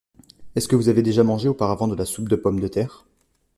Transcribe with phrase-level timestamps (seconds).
[0.55, 3.05] Est-ce que vous avez déjà mangé auparavant de la soupe de pommes de terre?